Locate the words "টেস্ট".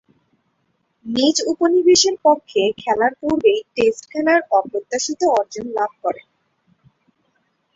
3.75-4.03